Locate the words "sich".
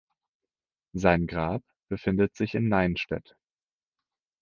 2.35-2.55